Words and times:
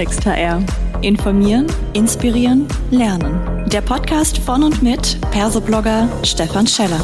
Klartext 0.00 0.24
HR. 0.24 0.64
Informieren, 1.02 1.66
inspirieren, 1.92 2.66
lernen. 2.90 3.68
Der 3.68 3.82
Podcast 3.82 4.38
von 4.38 4.62
und 4.62 4.82
mit 4.82 5.20
Persoblogger 5.30 6.08
Stefan 6.24 6.66
Scheller. 6.66 6.98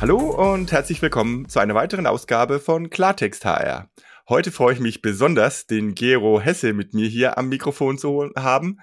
Hallo 0.00 0.16
und 0.16 0.72
herzlich 0.72 1.02
willkommen 1.02 1.46
zu 1.46 1.60
einer 1.60 1.74
weiteren 1.74 2.06
Ausgabe 2.06 2.58
von 2.58 2.88
Klartext 2.88 3.44
HR. 3.44 3.90
Heute 4.30 4.50
freue 4.50 4.72
ich 4.72 4.80
mich 4.80 5.02
besonders, 5.02 5.66
den 5.66 5.94
Gero 5.94 6.40
Hesse 6.40 6.72
mit 6.72 6.94
mir 6.94 7.06
hier 7.06 7.36
am 7.36 7.50
Mikrofon 7.50 7.98
zu 7.98 8.30
haben. 8.34 8.78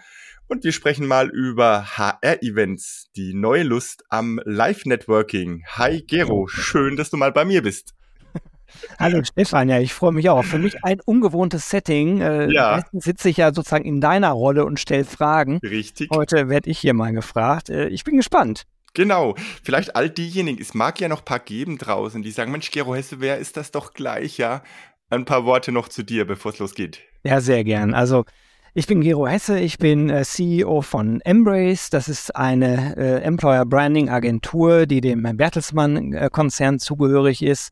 Und 0.50 0.64
wir 0.64 0.72
sprechen 0.72 1.06
mal 1.06 1.30
über 1.30 1.96
HR-Events, 1.96 3.12
die 3.16 3.36
neue 3.36 3.62
Lust 3.62 4.04
am 4.10 4.42
Live-Networking. 4.46 5.64
Hi 5.78 6.02
Gero, 6.02 6.48
schön, 6.48 6.96
dass 6.96 7.12
du 7.12 7.18
mal 7.18 7.32
bei 7.32 7.46
mir 7.46 7.62
bist. 7.62 7.94
Hallo 9.00 9.24
Stefan, 9.24 9.70
ja, 9.70 9.80
ich 9.80 9.94
freue 9.94 10.12
mich 10.12 10.28
auch. 10.28 10.44
Für 10.44 10.58
mich 10.58 10.84
ein 10.84 11.02
ungewohntes 11.06 11.70
Setting. 11.70 12.22
Äh, 12.22 12.52
ja. 12.52 12.78
Meistens 12.78 13.04
sitze 13.04 13.30
ich 13.30 13.38
ja 13.38 13.54
sozusagen 13.54 13.86
in 13.86 14.02
deiner 14.02 14.32
Rolle 14.32 14.66
und 14.66 14.80
stelle 14.80 15.06
Fragen. 15.06 15.60
Richtig. 15.62 16.10
Heute 16.10 16.50
werde 16.50 16.72
ich 16.72 16.80
hier 16.80 16.96
mal 16.96 17.14
gefragt. 17.14 17.70
Äh, 17.70 17.90
ich 17.90 18.04
bin 18.04 18.18
gespannt. 18.18 18.64
Genau. 18.96 19.36
Vielleicht 19.62 19.96
all 19.96 20.10
diejenigen, 20.10 20.60
es 20.60 20.74
mag 20.74 21.00
ja 21.00 21.10
noch 21.10 21.20
ein 21.20 21.26
paar 21.26 21.38
geben 21.38 21.78
draußen, 21.78 22.24
die 22.24 22.32
sagen, 22.32 22.52
Mensch, 22.52 22.72
Gero 22.72 22.96
Hesse, 22.96 23.20
wer 23.20 23.38
ist 23.38 23.56
das 23.56 23.70
doch 23.70 23.94
gleich, 23.94 24.40
ja? 24.40 24.64
Ein 25.12 25.26
paar 25.26 25.46
Worte 25.46 25.72
noch 25.72 25.90
zu 25.90 26.02
dir, 26.02 26.26
bevor 26.26 26.54
es 26.54 26.58
losgeht. 26.58 27.02
Ja, 27.24 27.40
sehr 27.40 27.64
gern. 27.64 27.94
Also 27.94 28.26
ich 28.76 28.86
bin 28.86 29.02
Gero 29.02 29.28
Hesse, 29.28 29.60
ich 29.60 29.80
bin 29.80 30.12
äh, 30.12 30.24
CEO 30.24 30.82
von 30.82 31.22
Embrace. 31.22 31.90
Das 31.90 32.08
ist 32.08 32.36
eine 32.36 32.96
äh, 32.98 33.22
Employer 33.24 33.66
Branding 33.66 34.10
Agentur, 34.10 34.86
die 34.86 35.02
dem 35.02 35.24
Bertelsmann 35.24 36.14
äh, 36.14 36.30
zugehörig 36.78 37.42
ist. 37.42 37.72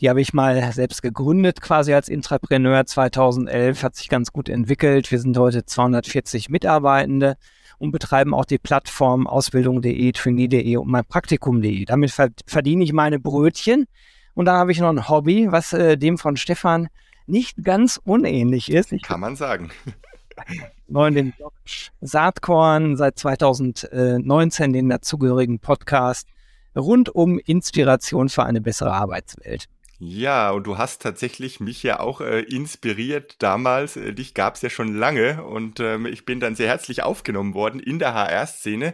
Die 0.00 0.08
habe 0.08 0.20
ich 0.20 0.32
mal 0.32 0.72
selbst 0.72 1.02
gegründet, 1.02 1.60
quasi 1.60 1.94
als 1.94 2.08
Intrapreneur 2.08 2.86
2011, 2.86 3.82
hat 3.82 3.96
sich 3.96 4.08
ganz 4.08 4.30
gut 4.30 4.48
entwickelt. 4.48 5.10
Wir 5.10 5.18
sind 5.18 5.36
heute 5.36 5.64
240 5.64 6.48
Mitarbeitende 6.48 7.36
und 7.78 7.90
betreiben 7.90 8.32
auch 8.32 8.44
die 8.44 8.58
Plattform 8.58 9.26
ausbildung.de, 9.26 10.12
trainee.de 10.12 10.76
und 10.76 10.88
mein 10.88 11.04
Praktikum.de. 11.04 11.86
Damit 11.86 12.12
verdiene 12.46 12.84
ich 12.84 12.92
meine 12.92 13.18
Brötchen. 13.18 13.86
Und 14.34 14.44
dann 14.44 14.56
habe 14.56 14.70
ich 14.70 14.78
noch 14.78 14.90
ein 14.90 15.08
Hobby, 15.08 15.50
was 15.50 15.72
äh, 15.72 15.96
dem 15.96 16.18
von 16.18 16.36
Stefan 16.36 16.88
nicht 17.26 17.64
ganz 17.64 18.00
unähnlich 18.04 18.70
ist. 18.70 18.92
Ich 18.92 19.02
Kann 19.02 19.20
man 19.20 19.34
sagen 19.34 19.70
neu 20.88 21.10
den 21.10 21.32
Blog 21.32 21.52
Saatkorn, 22.00 22.96
seit 22.96 23.18
2019 23.18 24.72
den 24.72 24.88
dazugehörigen 24.88 25.58
Podcast 25.58 26.28
rund 26.76 27.14
um 27.14 27.38
Inspiration 27.38 28.28
für 28.28 28.44
eine 28.44 28.60
bessere 28.60 28.92
Arbeitswelt. 28.92 29.68
Ja, 29.98 30.50
und 30.50 30.66
du 30.66 30.76
hast 30.76 31.00
tatsächlich 31.00 31.58
mich 31.58 31.82
ja 31.82 32.00
auch 32.00 32.20
äh, 32.20 32.40
inspiriert 32.40 33.36
damals. 33.38 33.96
Äh, 33.96 34.12
dich 34.12 34.34
gab 34.34 34.56
es 34.56 34.62
ja 34.62 34.68
schon 34.68 34.94
lange 34.94 35.42
und 35.42 35.80
ähm, 35.80 36.04
ich 36.04 36.26
bin 36.26 36.38
dann 36.38 36.54
sehr 36.54 36.68
herzlich 36.68 37.02
aufgenommen 37.02 37.54
worden 37.54 37.80
in 37.80 37.98
der 37.98 38.12
HR-Szene. 38.12 38.92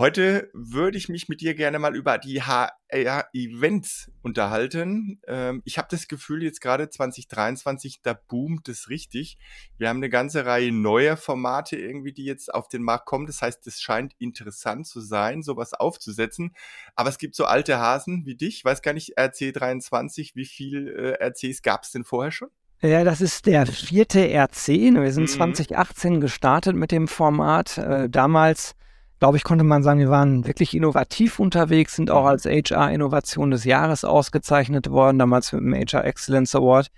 Heute 0.00 0.48
würde 0.54 0.96
ich 0.96 1.10
mich 1.10 1.28
mit 1.28 1.42
dir 1.42 1.54
gerne 1.54 1.78
mal 1.78 1.94
über 1.94 2.16
die 2.16 2.40
HR-Events 2.40 4.10
unterhalten. 4.22 5.20
Ähm, 5.26 5.60
ich 5.66 5.76
habe 5.76 5.88
das 5.90 6.08
Gefühl, 6.08 6.42
jetzt 6.42 6.62
gerade 6.62 6.88
2023, 6.88 8.00
da 8.00 8.14
boomt 8.14 8.66
es 8.70 8.88
richtig. 8.88 9.36
Wir 9.76 9.90
haben 9.90 9.98
eine 9.98 10.08
ganze 10.08 10.46
Reihe 10.46 10.72
neuer 10.72 11.18
Formate 11.18 11.76
irgendwie, 11.76 12.14
die 12.14 12.24
jetzt 12.24 12.54
auf 12.54 12.68
den 12.68 12.82
Markt 12.82 13.04
kommen. 13.04 13.26
Das 13.26 13.42
heißt, 13.42 13.66
es 13.66 13.82
scheint 13.82 14.14
interessant 14.18 14.86
zu 14.86 15.02
sein, 15.02 15.42
sowas 15.42 15.74
aufzusetzen. 15.74 16.54
Aber 16.94 17.10
es 17.10 17.18
gibt 17.18 17.34
so 17.34 17.44
alte 17.44 17.78
Hasen 17.78 18.24
wie 18.24 18.36
dich. 18.36 18.56
Ich 18.56 18.64
weiß 18.64 18.80
gar 18.80 18.94
nicht, 18.94 19.18
RC23, 19.18 20.30
wie 20.34 20.46
viel 20.46 20.88
äh, 21.20 21.22
RCs 21.22 21.60
gab 21.60 21.82
es 21.82 21.90
denn 21.90 22.04
vorher 22.04 22.32
schon? 22.32 22.48
Ja, 22.80 23.04
das 23.04 23.20
ist 23.20 23.44
der 23.44 23.66
vierte 23.66 24.20
RC. 24.20 24.68
Wir 24.68 25.12
sind 25.12 25.24
mhm. 25.24 25.54
2018 25.54 26.22
gestartet 26.22 26.74
mit 26.74 26.90
dem 26.90 27.06
Format. 27.06 27.76
Äh, 27.76 28.08
damals 28.08 28.76
glaube 29.20 29.36
ich, 29.36 29.44
konnte 29.44 29.64
man 29.64 29.82
sagen, 29.82 30.00
wir 30.00 30.08
waren 30.08 30.46
wirklich 30.46 30.74
innovativ 30.74 31.38
unterwegs, 31.38 31.94
sind 31.94 32.10
auch 32.10 32.24
als 32.24 32.46
HR-Innovation 32.46 33.50
des 33.50 33.64
Jahres 33.64 34.04
ausgezeichnet 34.04 34.90
worden, 34.90 35.18
damals 35.18 35.52
mit 35.52 35.62
dem 35.62 35.74
HR 35.74 36.06
Excellence 36.06 36.54
Award. 36.54 36.90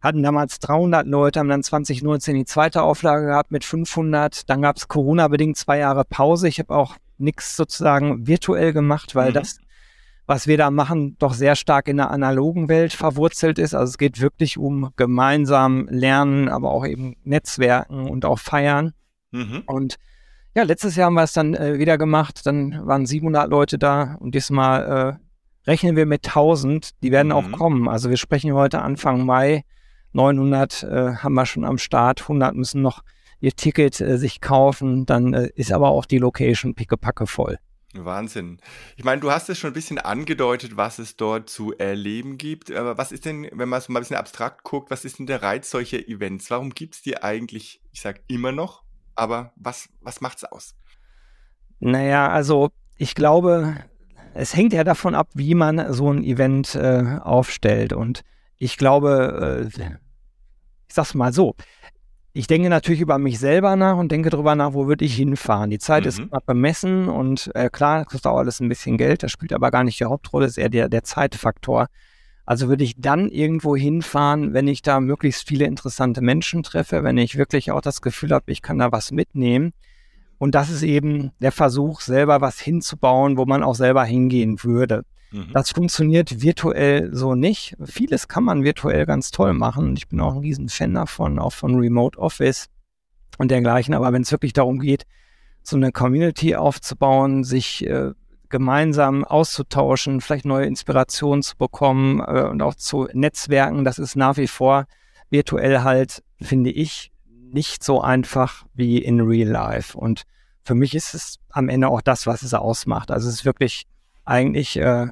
Hatten 0.00 0.22
damals 0.22 0.60
300 0.60 1.06
Leute, 1.06 1.40
haben 1.40 1.48
dann 1.48 1.62
2019 1.62 2.36
die 2.36 2.44
zweite 2.46 2.82
Auflage 2.82 3.26
gehabt 3.26 3.50
mit 3.50 3.64
500. 3.64 4.48
Dann 4.48 4.62
gab 4.62 4.76
es 4.76 4.88
Corona-bedingt 4.88 5.56
zwei 5.56 5.78
Jahre 5.78 6.04
Pause. 6.04 6.48
Ich 6.48 6.58
habe 6.58 6.74
auch 6.74 6.96
nichts 7.18 7.56
sozusagen 7.56 8.26
virtuell 8.26 8.72
gemacht, 8.72 9.14
weil 9.14 9.30
mhm. 9.30 9.34
das, 9.34 9.58
was 10.24 10.46
wir 10.46 10.56
da 10.56 10.70
machen, 10.70 11.16
doch 11.18 11.34
sehr 11.34 11.56
stark 11.56 11.88
in 11.88 11.98
der 11.98 12.10
analogen 12.10 12.68
Welt 12.68 12.94
verwurzelt 12.94 13.58
ist. 13.58 13.74
Also 13.74 13.90
es 13.90 13.98
geht 13.98 14.20
wirklich 14.20 14.56
um 14.56 14.92
gemeinsam 14.96 15.86
lernen, 15.90 16.48
aber 16.48 16.70
auch 16.70 16.86
eben 16.86 17.16
Netzwerken 17.24 18.08
und 18.08 18.24
auch 18.24 18.38
feiern. 18.38 18.94
Mhm. 19.32 19.64
Und 19.66 19.96
ja, 20.54 20.62
letztes 20.62 20.96
Jahr 20.96 21.06
haben 21.06 21.14
wir 21.14 21.22
es 21.22 21.32
dann 21.32 21.54
äh, 21.54 21.78
wieder 21.78 21.98
gemacht. 21.98 22.46
Dann 22.46 22.86
waren 22.86 23.06
700 23.06 23.48
Leute 23.48 23.78
da 23.78 24.16
und 24.20 24.34
diesmal 24.34 25.18
äh, 25.18 25.70
rechnen 25.70 25.96
wir 25.96 26.06
mit 26.06 26.26
1000. 26.26 27.02
Die 27.02 27.12
werden 27.12 27.28
mhm. 27.28 27.32
auch 27.34 27.52
kommen. 27.52 27.88
Also 27.88 28.10
wir 28.10 28.16
sprechen 28.16 28.52
heute 28.54 28.82
Anfang 28.82 29.24
Mai. 29.24 29.64
900 30.12 30.82
äh, 30.82 31.14
haben 31.16 31.34
wir 31.34 31.46
schon 31.46 31.64
am 31.64 31.78
Start. 31.78 32.22
100 32.22 32.54
müssen 32.54 32.82
noch 32.82 33.02
ihr 33.40 33.52
Ticket 33.52 34.00
äh, 34.00 34.18
sich 34.18 34.40
kaufen. 34.40 35.06
Dann 35.06 35.34
äh, 35.34 35.50
ist 35.54 35.72
aber 35.72 35.90
auch 35.90 36.06
die 36.06 36.18
Location 36.18 36.74
pickepacke 36.74 37.26
voll. 37.26 37.58
Wahnsinn. 37.94 38.58
Ich 38.96 39.04
meine, 39.04 39.20
du 39.20 39.30
hast 39.30 39.48
es 39.48 39.58
schon 39.58 39.70
ein 39.70 39.74
bisschen 39.74 39.98
angedeutet, 39.98 40.76
was 40.76 40.98
es 40.98 41.16
dort 41.16 41.48
zu 41.48 41.72
erleben 41.76 42.36
gibt. 42.38 42.70
Aber 42.70 42.98
was 42.98 43.12
ist 43.12 43.24
denn, 43.24 43.48
wenn 43.52 43.68
man 43.68 43.78
es 43.78 43.88
mal 43.88 44.00
ein 44.00 44.02
bisschen 44.02 44.16
abstrakt 44.16 44.62
guckt, 44.62 44.90
was 44.90 45.04
ist 45.04 45.18
denn 45.18 45.26
der 45.26 45.42
Reiz 45.42 45.70
solcher 45.70 46.06
Events? 46.08 46.50
Warum 46.50 46.70
gibt 46.70 46.96
es 46.96 47.02
die 47.02 47.22
eigentlich, 47.22 47.80
ich 47.92 48.00
sage 48.00 48.20
immer 48.28 48.52
noch, 48.52 48.82
aber 49.18 49.52
was, 49.56 49.88
was 50.00 50.20
macht's 50.20 50.44
aus? 50.44 50.74
Naja, 51.80 52.28
also 52.28 52.70
ich 52.96 53.14
glaube, 53.14 53.76
es 54.34 54.54
hängt 54.54 54.72
ja 54.72 54.84
davon 54.84 55.14
ab, 55.14 55.28
wie 55.34 55.54
man 55.54 55.92
so 55.92 56.12
ein 56.12 56.22
Event 56.22 56.74
äh, 56.74 57.18
aufstellt. 57.20 57.92
Und 57.92 58.22
ich 58.56 58.76
glaube, 58.76 59.68
äh, 59.74 59.84
ich 60.88 60.94
sag's 60.94 61.14
mal 61.14 61.32
so, 61.32 61.54
ich 62.32 62.46
denke 62.46 62.68
natürlich 62.68 63.00
über 63.00 63.18
mich 63.18 63.40
selber 63.40 63.74
nach 63.74 63.96
und 63.96 64.12
denke 64.12 64.30
darüber 64.30 64.54
nach, 64.54 64.72
wo 64.72 64.86
würde 64.86 65.04
ich 65.04 65.16
hinfahren. 65.16 65.70
Die 65.70 65.78
Zeit 65.78 66.04
mhm. 66.04 66.08
ist 66.08 66.18
immer 66.20 66.40
bemessen 66.40 67.08
und 67.08 67.50
äh, 67.54 67.68
klar, 67.70 67.98
das 67.98 68.06
kostet 68.06 68.26
auch 68.26 68.38
alles 68.38 68.60
ein 68.60 68.68
bisschen 68.68 68.96
Geld, 68.96 69.24
das 69.24 69.32
spielt 69.32 69.52
aber 69.52 69.72
gar 69.72 69.82
nicht 69.82 69.98
die 69.98 70.04
Hauptrolle, 70.04 70.46
ist 70.46 70.58
eher 70.58 70.68
der, 70.68 70.88
der 70.88 71.02
Zeitfaktor. 71.02 71.88
Also 72.48 72.70
würde 72.70 72.82
ich 72.82 72.94
dann 72.96 73.28
irgendwo 73.28 73.76
hinfahren, 73.76 74.54
wenn 74.54 74.68
ich 74.68 74.80
da 74.80 75.00
möglichst 75.00 75.46
viele 75.46 75.66
interessante 75.66 76.22
Menschen 76.22 76.62
treffe, 76.62 77.04
wenn 77.04 77.18
ich 77.18 77.36
wirklich 77.36 77.70
auch 77.72 77.82
das 77.82 78.00
Gefühl 78.00 78.30
habe, 78.30 78.50
ich 78.50 78.62
kann 78.62 78.78
da 78.78 78.90
was 78.90 79.12
mitnehmen. 79.12 79.74
Und 80.38 80.54
das 80.54 80.70
ist 80.70 80.82
eben 80.82 81.32
der 81.40 81.52
Versuch, 81.52 82.00
selber 82.00 82.40
was 82.40 82.58
hinzubauen, 82.58 83.36
wo 83.36 83.44
man 83.44 83.62
auch 83.62 83.74
selber 83.74 84.02
hingehen 84.02 84.64
würde. 84.64 85.04
Mhm. 85.30 85.50
Das 85.52 85.72
funktioniert 85.72 86.40
virtuell 86.40 87.14
so 87.14 87.34
nicht. 87.34 87.76
Vieles 87.84 88.28
kann 88.28 88.44
man 88.44 88.64
virtuell 88.64 89.04
ganz 89.04 89.30
toll 89.30 89.52
machen. 89.52 89.94
Ich 89.98 90.08
bin 90.08 90.18
auch 90.18 90.32
ein 90.32 90.40
Riesenfan 90.40 90.94
davon, 90.94 91.38
auch 91.38 91.52
von 91.52 91.74
Remote 91.74 92.18
Office 92.18 92.70
und 93.36 93.50
dergleichen. 93.50 93.92
Aber 93.92 94.10
wenn 94.14 94.22
es 94.22 94.32
wirklich 94.32 94.54
darum 94.54 94.78
geht, 94.78 95.04
so 95.62 95.76
eine 95.76 95.92
Community 95.92 96.56
aufzubauen, 96.56 97.44
sich 97.44 97.86
äh, 97.86 98.12
gemeinsam 98.50 99.24
auszutauschen, 99.24 100.20
vielleicht 100.20 100.44
neue 100.44 100.66
Inspirationen 100.66 101.42
zu 101.42 101.56
bekommen 101.56 102.20
äh, 102.20 102.44
und 102.44 102.62
auch 102.62 102.74
zu 102.74 103.08
Netzwerken. 103.12 103.84
Das 103.84 103.98
ist 103.98 104.16
nach 104.16 104.36
wie 104.36 104.46
vor 104.46 104.86
virtuell 105.30 105.82
halt, 105.82 106.22
finde 106.40 106.70
ich, 106.70 107.10
nicht 107.26 107.82
so 107.82 108.00
einfach 108.00 108.64
wie 108.74 108.98
in 108.98 109.20
Real 109.20 109.48
Life. 109.48 109.96
Und 109.96 110.22
für 110.64 110.74
mich 110.74 110.94
ist 110.94 111.14
es 111.14 111.38
am 111.50 111.68
Ende 111.68 111.88
auch 111.88 112.02
das, 112.02 112.26
was 112.26 112.42
es 112.42 112.54
ausmacht. 112.54 113.10
Also 113.10 113.28
es 113.28 113.36
ist 113.36 113.44
wirklich 113.44 113.86
eigentlich 114.24 114.76
äh, 114.76 115.06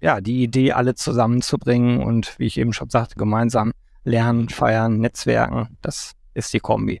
ja 0.00 0.20
die 0.20 0.42
Idee, 0.42 0.72
alle 0.72 0.94
zusammenzubringen 0.94 2.02
und 2.02 2.38
wie 2.38 2.46
ich 2.46 2.58
eben 2.58 2.72
schon 2.72 2.90
sagte, 2.90 3.16
gemeinsam 3.16 3.72
lernen, 4.04 4.48
feiern, 4.48 4.98
netzwerken. 4.98 5.76
Das 5.82 6.12
ist 6.34 6.52
die 6.52 6.60
Kombi 6.60 7.00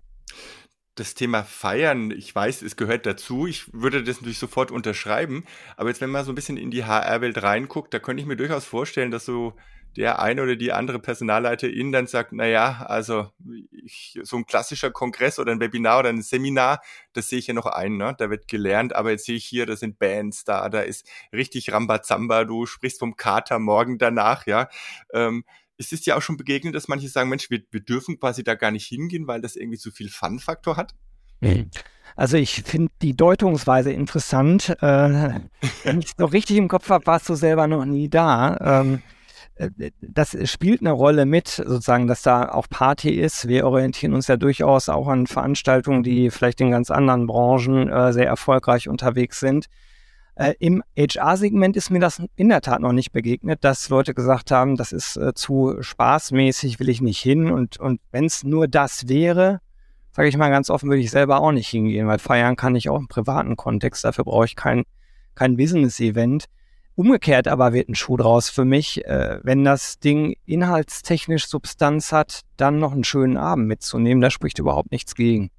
das 0.94 1.14
Thema 1.14 1.44
Feiern, 1.44 2.10
ich 2.10 2.34
weiß, 2.34 2.62
es 2.62 2.76
gehört 2.76 3.06
dazu. 3.06 3.46
Ich 3.46 3.72
würde 3.72 4.02
das 4.02 4.20
natürlich 4.20 4.38
sofort 4.38 4.70
unterschreiben. 4.70 5.44
Aber 5.76 5.88
jetzt, 5.88 6.00
wenn 6.00 6.10
man 6.10 6.24
so 6.24 6.32
ein 6.32 6.34
bisschen 6.34 6.56
in 6.56 6.70
die 6.70 6.84
HR-Welt 6.84 7.42
reinguckt, 7.42 7.94
da 7.94 7.98
könnte 7.98 8.20
ich 8.20 8.26
mir 8.26 8.36
durchaus 8.36 8.64
vorstellen, 8.64 9.10
dass 9.10 9.24
so 9.24 9.54
der 9.96 10.20
eine 10.20 10.42
oder 10.42 10.56
die 10.56 10.72
andere 10.72 11.00
Personalleiterin 11.00 11.90
dann 11.92 12.06
sagt, 12.06 12.32
na 12.32 12.46
ja, 12.46 12.82
also 12.86 13.30
ich, 13.72 14.18
so 14.22 14.36
ein 14.36 14.46
klassischer 14.46 14.90
Kongress 14.90 15.38
oder 15.38 15.52
ein 15.52 15.60
Webinar 15.60 16.00
oder 16.00 16.10
ein 16.10 16.22
Seminar, 16.22 16.80
das 17.12 17.28
sehe 17.28 17.40
ich 17.40 17.48
ja 17.48 17.54
noch 17.54 17.66
ein, 17.66 17.96
ne? 17.96 18.14
da 18.16 18.30
wird 18.30 18.46
gelernt, 18.46 18.94
aber 18.94 19.10
jetzt 19.10 19.24
sehe 19.24 19.36
ich 19.36 19.44
hier, 19.44 19.66
da 19.66 19.74
sind 19.74 19.98
Bands 19.98 20.44
da, 20.44 20.68
da 20.68 20.80
ist 20.80 21.08
richtig 21.32 21.72
Rambazamba, 21.72 22.44
du 22.44 22.66
sprichst 22.66 23.00
vom 23.00 23.16
Kater 23.16 23.58
morgen 23.58 23.98
danach, 23.98 24.46
ja. 24.46 24.68
Ähm, 25.12 25.44
es 25.80 25.92
ist 25.92 26.06
ja 26.06 26.16
auch 26.16 26.22
schon 26.22 26.36
begegnet, 26.36 26.74
dass 26.74 26.88
manche 26.88 27.08
sagen, 27.08 27.30
Mensch, 27.30 27.48
wir, 27.48 27.62
wir 27.70 27.80
dürfen 27.80 28.20
quasi 28.20 28.44
da 28.44 28.54
gar 28.54 28.70
nicht 28.70 28.86
hingehen, 28.86 29.26
weil 29.26 29.40
das 29.40 29.56
irgendwie 29.56 29.78
zu 29.78 29.90
viel 29.90 30.10
Fun-Faktor 30.10 30.76
hat? 30.76 30.94
Also 32.16 32.36
ich 32.36 32.62
finde 32.64 32.92
die 33.00 33.16
Deutungsweise 33.16 33.90
interessant. 33.90 34.76
Äh, 34.82 35.40
wenn 35.84 36.00
ich 36.00 36.06
es 36.06 36.18
noch 36.18 36.34
richtig 36.34 36.58
im 36.58 36.68
Kopf 36.68 36.90
habe, 36.90 37.06
warst 37.06 37.30
du 37.30 37.34
selber 37.34 37.66
noch 37.66 37.86
nie 37.86 38.10
da. 38.10 38.82
Ähm, 38.82 39.02
äh, 39.54 39.90
das 40.02 40.36
spielt 40.50 40.82
eine 40.82 40.92
Rolle 40.92 41.24
mit, 41.24 41.48
sozusagen, 41.48 42.06
dass 42.06 42.20
da 42.20 42.50
auch 42.50 42.68
Party 42.68 43.10
ist. 43.10 43.48
Wir 43.48 43.66
orientieren 43.66 44.12
uns 44.12 44.26
ja 44.26 44.36
durchaus 44.36 44.90
auch 44.90 45.08
an 45.08 45.26
Veranstaltungen, 45.26 46.02
die 46.02 46.30
vielleicht 46.30 46.60
in 46.60 46.72
ganz 46.72 46.90
anderen 46.90 47.26
Branchen 47.26 47.88
äh, 47.88 48.12
sehr 48.12 48.26
erfolgreich 48.26 48.86
unterwegs 48.86 49.40
sind. 49.40 49.66
Äh, 50.40 50.54
Im 50.58 50.82
HR-Segment 50.96 51.76
ist 51.76 51.90
mir 51.90 51.98
das 51.98 52.22
in 52.34 52.48
der 52.48 52.62
Tat 52.62 52.80
noch 52.80 52.92
nicht 52.92 53.12
begegnet, 53.12 53.62
dass 53.62 53.90
Leute 53.90 54.14
gesagt 54.14 54.50
haben, 54.50 54.76
das 54.76 54.90
ist 54.90 55.18
äh, 55.18 55.34
zu 55.34 55.76
spaßmäßig, 55.80 56.80
will 56.80 56.88
ich 56.88 57.02
nicht 57.02 57.20
hin. 57.20 57.50
Und, 57.50 57.78
und 57.78 58.00
wenn 58.10 58.24
es 58.24 58.42
nur 58.42 58.66
das 58.66 59.06
wäre, 59.06 59.60
sage 60.12 60.28
ich 60.28 60.38
mal 60.38 60.48
ganz 60.48 60.70
offen, 60.70 60.88
würde 60.88 61.02
ich 61.02 61.10
selber 61.10 61.42
auch 61.42 61.52
nicht 61.52 61.68
hingehen, 61.68 62.06
weil 62.06 62.18
feiern 62.18 62.56
kann 62.56 62.74
ich 62.74 62.88
auch 62.88 62.98
im 62.98 63.06
privaten 63.06 63.54
Kontext. 63.56 64.02
Dafür 64.02 64.24
brauche 64.24 64.46
ich 64.46 64.56
kein, 64.56 64.84
kein 65.34 65.58
Business-Event. 65.58 66.46
Umgekehrt 66.94 67.46
aber 67.46 67.74
wird 67.74 67.90
ein 67.90 67.94
Schuh 67.94 68.16
draus 68.16 68.48
für 68.48 68.64
mich, 68.64 69.04
äh, 69.04 69.40
wenn 69.42 69.62
das 69.62 69.98
Ding 69.98 70.36
inhaltstechnisch 70.46 71.48
Substanz 71.48 72.12
hat, 72.12 72.40
dann 72.56 72.78
noch 72.78 72.92
einen 72.92 73.04
schönen 73.04 73.36
Abend 73.36 73.66
mitzunehmen. 73.66 74.22
Da 74.22 74.30
spricht 74.30 74.58
überhaupt 74.58 74.90
nichts 74.90 75.14
gegen. 75.14 75.50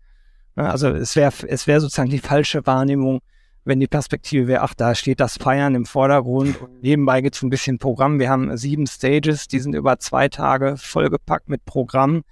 Also 0.56 0.90
es 0.90 1.16
wäre 1.16 1.32
es 1.48 1.68
wäre 1.68 1.82
sozusagen 1.82 2.10
die 2.10 2.18
falsche 2.18 2.66
Wahrnehmung, 2.66 3.22
wenn 3.64 3.80
die 3.80 3.88
Perspektive 3.88 4.48
wäre, 4.48 4.62
ach, 4.62 4.74
da 4.74 4.96
steht 4.96 5.20
das 5.20 5.38
Feiern 5.38 5.76
im 5.76 5.86
Vordergrund 5.86 6.60
und 6.62 6.82
nebenbei 6.82 7.22
gibt 7.22 7.36
es 7.36 7.44
ein 7.44 7.50
bisschen 7.50 7.78
Programm. 7.78 8.20
Wir 8.20 8.30
haben 8.30 8.56
sieben 8.58 8.88
Stages, 8.88 9.48
die 9.48 9.60
sind 9.60 9.76
über 9.76 10.00
zwei 10.00 10.30
Tage 10.30 10.78
vollgepackt 10.78 11.50
mit 11.50 11.66
Programm 11.66 12.24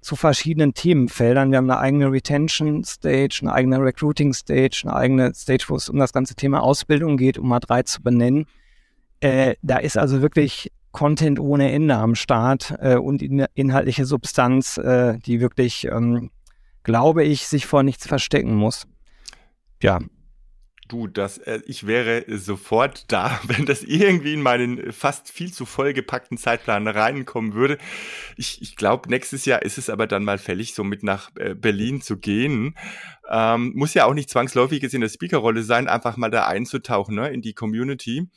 zu 0.00 0.16
verschiedenen 0.16 0.74
Themenfeldern. 0.74 1.50
Wir 1.50 1.58
haben 1.58 1.70
eine 1.70 1.80
eigene 1.80 2.10
Retention 2.10 2.84
Stage, 2.84 3.38
eine 3.42 3.52
eigene 3.52 3.78
Recruiting 3.78 4.32
Stage, 4.32 4.82
eine 4.84 4.94
eigene 4.94 5.34
Stage, 5.34 5.64
wo 5.68 5.76
es 5.76 5.88
um 5.88 5.98
das 5.98 6.12
ganze 6.12 6.34
Thema 6.34 6.62
Ausbildung 6.62 7.16
geht, 7.16 7.38
um 7.38 7.48
mal 7.48 7.60
drei 7.60 7.82
zu 7.82 8.02
benennen. 8.02 8.46
Äh, 9.20 9.54
da 9.62 9.78
ist 9.78 9.96
also 9.96 10.22
wirklich 10.22 10.70
Content 10.92 11.40
ohne 11.40 11.72
Ende 11.72 11.96
am 11.96 12.14
Start 12.14 12.74
äh, 12.80 12.96
und 12.96 13.20
in, 13.20 13.46
inhaltliche 13.54 14.04
Substanz, 14.04 14.78
äh, 14.78 15.18
die 15.18 15.40
wirklich, 15.40 15.86
ähm, 15.86 16.30
glaube 16.84 17.24
ich, 17.24 17.48
sich 17.48 17.66
vor 17.66 17.82
nichts 17.82 18.06
verstecken 18.06 18.54
muss. 18.54 18.86
Ja, 19.82 20.00
Du, 20.88 21.06
das, 21.06 21.38
äh, 21.38 21.60
ich 21.66 21.86
wäre 21.86 22.24
sofort 22.28 23.10
da, 23.10 23.40
wenn 23.46 23.64
das 23.64 23.82
irgendwie 23.82 24.34
in 24.34 24.42
meinen 24.42 24.92
fast 24.92 25.30
viel 25.30 25.52
zu 25.52 25.64
vollgepackten 25.64 26.36
Zeitplan 26.36 26.86
reinkommen 26.86 27.54
würde. 27.54 27.78
Ich, 28.36 28.60
ich 28.60 28.76
glaube, 28.76 29.08
nächstes 29.08 29.44
Jahr 29.46 29.62
ist 29.62 29.78
es 29.78 29.88
aber 29.88 30.06
dann 30.06 30.24
mal 30.24 30.38
fällig, 30.38 30.74
so 30.74 30.84
mit 30.84 31.02
nach 31.02 31.30
äh, 31.36 31.54
Berlin 31.54 32.02
zu 32.02 32.18
gehen. 32.18 32.76
Ähm, 33.30 33.72
muss 33.74 33.94
ja 33.94 34.04
auch 34.04 34.14
nicht 34.14 34.28
zwangsläufig 34.28 34.82
jetzt 34.82 34.94
in 34.94 35.00
der 35.00 35.08
Speakerrolle 35.08 35.62
sein, 35.62 35.88
einfach 35.88 36.16
mal 36.16 36.30
da 36.30 36.46
einzutauchen 36.46 37.14
ne, 37.14 37.30
in 37.30 37.40
die 37.40 37.54
Community. 37.54 38.28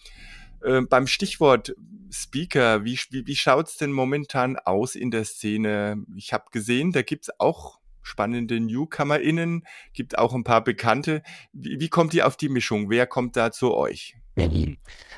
Äh, 0.61 0.81
beim 0.81 1.07
Stichwort 1.07 1.75
Speaker, 2.09 2.85
wie, 2.85 2.97
wie, 3.09 3.27
wie 3.27 3.35
schaut's 3.35 3.77
denn 3.77 3.91
momentan 3.91 4.57
aus 4.57 4.95
in 4.95 5.11
der 5.11 5.25
Szene? 5.25 6.03
Ich 6.15 6.31
habe 6.31 6.45
gesehen, 6.51 6.94
da 6.94 7.01
gibt's 7.01 7.29
auch 7.39 7.79
spannende 8.07 8.59
NewcomerInnen, 8.59 9.63
gibt 9.94 10.18
auch 10.18 10.33
ein 10.33 10.44
paar 10.44 10.63
Bekannte. 10.63 11.21
Wie, 11.54 11.80
wie 11.80 11.89
kommt 11.89 12.13
ihr 12.13 12.25
auf 12.25 12.38
die 12.38 12.50
Mischung? 12.50 12.89
Wer 12.89 13.06
kommt 13.06 13.36
da 13.36 13.51
zu 13.51 13.75
euch? 13.75 14.15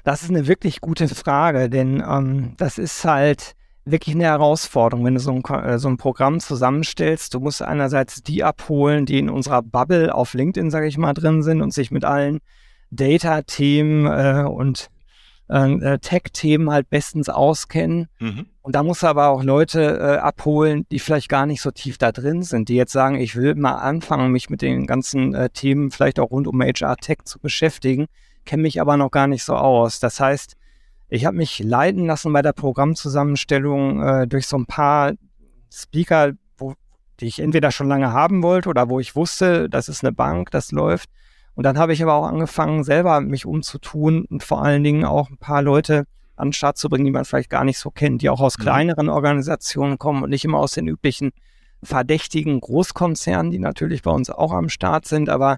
Das 0.03 0.23
ist 0.23 0.29
eine 0.29 0.47
wirklich 0.47 0.81
gute 0.81 1.07
Frage, 1.07 1.69
denn 1.69 2.03
ähm, 2.07 2.53
das 2.57 2.77
ist 2.77 3.03
halt 3.05 3.55
wirklich 3.85 4.15
eine 4.15 4.25
Herausforderung, 4.25 5.05
wenn 5.05 5.15
du 5.15 5.19
so 5.19 5.31
ein, 5.31 5.43
äh, 5.43 5.77
so 5.77 5.89
ein 5.89 5.97
Programm 5.97 6.39
zusammenstellst. 6.39 7.33
Du 7.33 7.39
musst 7.39 7.61
einerseits 7.61 8.23
die 8.23 8.43
abholen, 8.43 9.05
die 9.05 9.19
in 9.19 9.29
unserer 9.29 9.61
Bubble 9.61 10.13
auf 10.13 10.33
LinkedIn, 10.33 10.71
sage 10.71 10.87
ich 10.87 10.97
mal, 10.97 11.13
drin 11.13 11.43
sind 11.43 11.61
und 11.61 11.73
sich 11.73 11.91
mit 11.91 12.05
allen 12.05 12.39
Data-Themen 12.91 14.05
äh, 14.05 14.47
und 14.47 14.89
äh, 15.49 15.99
Tech-Themen 15.99 16.69
halt 16.69 16.89
bestens 16.89 17.27
auskennen. 17.27 18.07
Mhm. 18.19 18.45
Und 18.61 18.75
da 18.75 18.83
muss 18.83 19.03
aber 19.03 19.29
auch 19.29 19.43
Leute 19.43 19.97
äh, 19.99 20.17
abholen, 20.17 20.85
die 20.91 20.99
vielleicht 20.99 21.29
gar 21.29 21.45
nicht 21.45 21.61
so 21.61 21.71
tief 21.71 21.97
da 21.97 22.11
drin 22.11 22.43
sind, 22.43 22.69
die 22.69 22.75
jetzt 22.75 22.91
sagen, 22.91 23.19
ich 23.19 23.35
will 23.35 23.55
mal 23.55 23.75
anfangen, 23.75 24.31
mich 24.31 24.49
mit 24.49 24.61
den 24.61 24.85
ganzen 24.85 25.33
äh, 25.33 25.49
Themen 25.49 25.91
vielleicht 25.91 26.19
auch 26.19 26.31
rund 26.31 26.47
um 26.47 26.61
HR-Tech 26.61 27.19
zu 27.25 27.39
beschäftigen, 27.39 28.05
kenne 28.45 28.61
mich 28.63 28.79
aber 28.79 28.95
noch 28.95 29.11
gar 29.11 29.27
nicht 29.27 29.43
so 29.43 29.55
aus. 29.55 29.99
Das 29.99 30.19
heißt, 30.19 30.55
ich 31.07 31.25
habe 31.25 31.37
mich 31.37 31.59
leiten 31.59 32.05
lassen 32.05 32.31
bei 32.31 32.43
der 32.43 32.53
Programmzusammenstellung 32.53 34.03
äh, 34.03 34.27
durch 34.27 34.45
so 34.45 34.57
ein 34.57 34.67
paar 34.67 35.13
Speaker, 35.73 36.33
wo, 36.57 36.75
die 37.19 37.25
ich 37.25 37.39
entweder 37.39 37.71
schon 37.71 37.87
lange 37.87 38.13
haben 38.13 38.43
wollte 38.43 38.69
oder 38.69 38.89
wo 38.89 38.99
ich 38.99 39.15
wusste, 39.15 39.67
das 39.69 39.89
ist 39.89 40.03
eine 40.03 40.13
Bank, 40.13 40.51
das 40.51 40.71
läuft. 40.71 41.09
Und 41.59 41.63
dann 41.63 41.77
habe 41.77 41.91
ich 41.91 42.01
aber 42.01 42.13
auch 42.13 42.25
angefangen, 42.25 42.85
selber 42.85 43.19
mich 43.19 43.45
umzutun 43.45 44.23
und 44.23 44.43
vor 44.43 44.63
allen 44.63 44.81
Dingen 44.81 45.03
auch 45.03 45.29
ein 45.29 45.35
paar 45.35 45.61
Leute 45.61 46.05
an 46.37 46.47
den 46.47 46.53
Start 46.53 46.77
zu 46.77 46.87
bringen, 46.87 47.03
die 47.03 47.11
man 47.11 47.25
vielleicht 47.25 47.49
gar 47.49 47.65
nicht 47.65 47.79
so 47.79 47.91
kennt, 47.91 48.21
die 48.21 48.29
auch 48.29 48.39
aus 48.39 48.57
mhm. 48.57 48.63
kleineren 48.63 49.09
Organisationen 49.09 49.97
kommen 49.97 50.23
und 50.23 50.29
nicht 50.29 50.45
immer 50.45 50.59
aus 50.59 50.71
den 50.71 50.87
üblichen 50.87 51.31
verdächtigen 51.83 52.61
Großkonzernen, 52.61 53.51
die 53.51 53.59
natürlich 53.59 54.03
bei 54.03 54.11
uns 54.11 54.29
auch 54.29 54.53
am 54.53 54.69
Start 54.69 55.05
sind. 55.05 55.27
Aber 55.27 55.57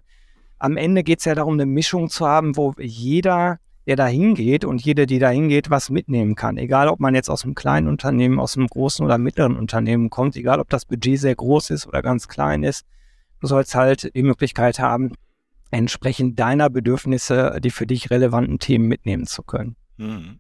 am 0.58 0.76
Ende 0.76 1.04
geht 1.04 1.20
es 1.20 1.26
ja 1.26 1.36
darum, 1.36 1.54
eine 1.54 1.68
Mischung 1.68 2.10
zu 2.10 2.26
haben, 2.26 2.58
wo 2.58 2.74
jeder, 2.80 3.60
der 3.86 3.96
da 3.96 4.08
hingeht 4.08 4.66
und 4.66 4.84
jede, 4.84 5.06
die 5.06 5.20
da 5.20 5.30
hingeht, 5.30 5.70
was 5.70 5.92
mitnehmen 5.92 6.34
kann. 6.34 6.58
Egal, 6.58 6.88
ob 6.88 7.00
man 7.00 7.14
jetzt 7.14 7.30
aus 7.30 7.44
einem 7.44 7.54
kleinen 7.54 7.88
Unternehmen, 7.88 8.40
aus 8.40 8.58
einem 8.58 8.66
großen 8.66 9.06
oder 9.06 9.20
mittleren 9.20 9.56
Unternehmen 9.56 10.10
kommt, 10.10 10.36
egal, 10.36 10.62
ob 10.62 10.70
das 10.72 10.86
Budget 10.86 11.20
sehr 11.20 11.36
groß 11.36 11.70
ist 11.70 11.86
oder 11.86 12.02
ganz 12.02 12.28
klein 12.28 12.64
ist. 12.64 12.88
Du 13.40 13.46
sollst 13.46 13.76
halt 13.76 14.16
die 14.16 14.24
Möglichkeit 14.24 14.80
haben, 14.80 15.12
entsprechend 15.72 16.40
deiner 16.40 16.70
Bedürfnisse 16.70 17.60
die 17.64 17.72
für 17.72 17.88
dich 17.88 18.12
relevanten 18.12 18.60
Themen 18.60 18.88
mitnehmen 18.88 19.26
zu 19.26 19.44
können. 19.44 19.76
Mhm. 19.98 20.40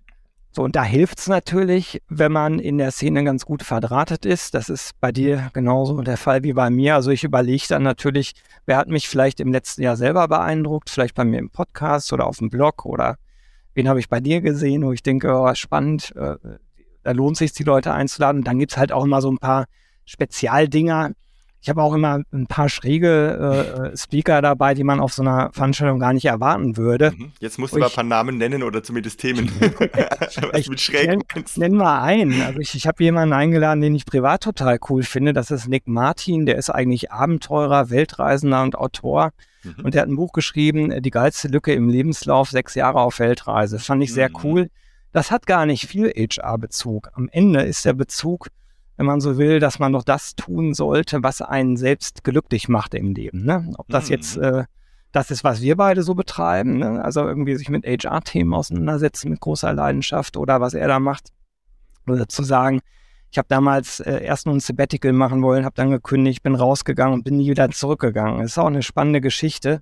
So, 0.54 0.64
und 0.64 0.76
da 0.76 0.84
hilft 0.84 1.20
es 1.20 1.28
natürlich, 1.28 2.02
wenn 2.10 2.34
man 2.34 2.60
in 2.60 2.78
der 2.78 2.92
Szene 2.92 3.24
ganz 3.24 3.46
gut 3.46 3.64
verdrahtet 3.64 4.26
ist. 4.26 4.54
Das 4.54 4.68
ist 4.68 5.00
bei 5.00 5.14
dir 5.14 5.50
genauso 5.54 6.02
der 6.02 6.18
Fall 6.18 6.44
wie 6.44 6.52
bei 6.52 6.70
mir. 6.70 6.96
Also 6.96 7.10
ich 7.10 7.24
überlege 7.24 7.64
dann 7.70 7.84
natürlich, 7.84 8.34
wer 8.66 8.76
hat 8.76 8.90
mich 8.90 9.08
vielleicht 9.08 9.40
im 9.40 9.54
letzten 9.54 9.82
Jahr 9.82 9.96
selber 9.96 10.28
beeindruckt, 10.28 10.90
vielleicht 10.90 11.16
bei 11.16 11.24
mir 11.24 11.40
im 11.40 11.52
Podcast 11.52 12.12
oder 12.12 12.28
auf 12.28 12.40
dem 12.40 12.50
Blog 12.50 12.86
oder 12.86 13.16
wen 13.76 13.88
habe 13.88 14.02
ich 14.02 14.10
bei 14.10 14.20
dir 14.20 14.42
gesehen, 14.42 14.84
wo 14.84 14.92
ich 14.92 15.04
denke, 15.04 15.34
oh, 15.34 15.54
spannend, 15.56 16.14
äh, 16.18 16.36
da 17.04 17.12
lohnt 17.12 17.38
sich 17.38 17.54
die 17.54 17.64
Leute 17.64 17.94
einzuladen. 17.94 18.44
dann 18.44 18.60
gibt 18.60 18.74
es 18.74 18.78
halt 18.78 18.92
auch 18.92 19.06
immer 19.06 19.22
so 19.22 19.32
ein 19.32 19.38
paar 19.38 19.68
Spezialdinger, 20.04 21.12
ich 21.62 21.70
habe 21.70 21.84
auch 21.84 21.94
immer 21.94 22.22
ein 22.34 22.48
paar 22.48 22.70
schräge 22.70 23.92
äh, 23.94 23.96
Speaker 23.96 24.42
dabei, 24.42 24.74
die 24.74 24.84
man 24.84 25.00
auf 25.00 25.14
so 25.14 25.22
einer 25.22 25.52
Veranstaltung 25.54 26.00
gar 26.00 26.12
nicht 26.12 26.26
erwarten 26.26 26.76
würde. 26.76 27.12
Mhm. 27.16 27.34
Jetzt 27.40 27.60
musst 27.60 27.76
du 27.76 27.80
mal 27.80 27.86
ein 27.86 27.94
paar 27.94 28.04
Namen 28.04 28.40
nennen 28.40 28.64
oder 28.64 28.82
zumindest 28.82 29.20
Themen. 29.20 29.52
Was 29.60 30.60
ich 30.60 30.70
mit 30.70 30.82
schräg 30.82 31.08
nenn, 31.08 31.24
nenn 31.58 31.76
mal 31.76 32.02
einen. 32.02 32.42
Also 32.42 32.60
ich, 32.60 32.74
ich 32.74 32.88
habe 32.88 33.04
jemanden 33.04 33.34
eingeladen, 33.34 33.82
den 33.82 33.94
ich 33.94 34.08
privat 34.08 34.42
total 34.42 34.80
cool 34.90 35.04
finde. 35.04 35.34
Das 35.34 35.52
ist 35.52 35.68
Nick 35.68 35.88
Martin. 35.88 36.48
Der 36.48 36.56
ist 36.56 36.72
eigentlich 36.72 37.12
Abenteurer, 37.12 37.92
Weltreisender 37.92 38.64
und 38.64 38.76
Autor. 38.76 39.32
Mhm. 39.64 39.76
Und 39.84 39.94
der 39.94 40.02
hat 40.02 40.10
ein 40.10 40.16
Buch 40.16 40.34
geschrieben, 40.34 41.00
Die 41.04 41.12
geilste 41.12 41.48
Lücke 41.48 41.74
im 41.74 41.90
Lebenslauf, 41.90 42.50
sechs 42.50 42.74
Jahre 42.74 43.02
auf 43.02 43.20
Weltreise. 43.20 43.78
Fand 43.78 44.02
ich 44.02 44.12
sehr 44.12 44.30
mhm. 44.30 44.38
cool. 44.44 44.70
Das 45.12 45.30
hat 45.30 45.46
gar 45.46 45.68
nicht 45.68 45.88
viel 45.88 46.10
HR-Bezug. 46.10 47.10
Am 47.14 47.30
Ende 47.32 47.62
ist 47.62 47.86
der 47.86 47.94
Bezug 47.94 48.48
wenn 49.02 49.08
man 49.08 49.20
so 49.20 49.40
will, 49.40 49.60
dass 49.60 49.80
man 49.80 49.92
noch 49.92 50.04
das 50.04 50.36
tun 50.36 50.76
sollte, 50.76 51.24
was 51.24 51.42
einen 51.42 51.76
selbst 51.76 52.24
glücklich 52.24 52.70
macht 52.70 52.94
im 52.94 53.16
Leben. 53.16 53.44
Ne? 53.46 53.68
Ob 53.80 53.88
das 53.88 54.06
mhm. 54.06 54.12
jetzt 54.12 54.38
äh, 54.38 54.66
das 55.12 55.32
ist, 55.32 55.44
was 55.44 55.60
wir 55.60 55.76
beide 55.76 56.04
so 56.04 56.14
betreiben, 56.14 56.78
ne? 56.78 57.04
also 57.04 57.22
irgendwie 57.22 57.56
sich 57.56 57.68
mit 57.70 57.84
HR-Themen 57.84 58.54
auseinandersetzen 58.54 59.32
mit 59.32 59.40
großer 59.40 59.74
Leidenschaft 59.74 60.38
oder 60.38 60.62
was 60.62 60.76
er 60.76 60.88
da 60.88 61.00
macht. 61.00 61.30
Oder 62.06 62.28
zu 62.28 62.44
sagen, 62.44 62.82
ich 63.32 63.40
habe 63.40 63.48
damals 63.50 64.02
äh, 64.02 64.24
erst 64.24 64.46
nur 64.46 64.54
ein 64.54 64.60
Sabbatical 64.60 65.14
machen 65.14 65.42
wollen, 65.42 65.66
habe 65.66 65.76
dann 65.76 65.90
gekündigt, 65.90 66.44
bin 66.44 66.54
rausgegangen 66.54 67.16
und 67.16 67.24
bin 67.24 67.38
nie 67.38 67.50
wieder 67.50 67.72
zurückgegangen. 67.72 68.42
Das 68.42 68.52
ist 68.52 68.58
auch 68.60 68.68
eine 68.68 68.84
spannende 68.84 69.20
Geschichte. 69.20 69.82